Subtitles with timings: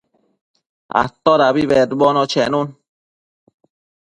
[1.23, 2.67] Todabi bedbono chenun